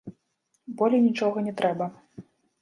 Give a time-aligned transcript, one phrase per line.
[0.79, 1.91] Болей нічога не трэба.